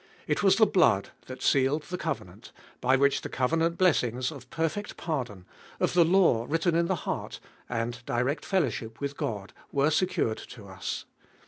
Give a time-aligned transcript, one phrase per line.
[0.25, 4.97] It was the blood that sealed the covenant, by which the covenant blessings of perfect
[4.97, 5.45] pardon,
[5.79, 7.39] of the law written in the heart,
[7.69, 11.05] and direct fellowship with God were secured to us.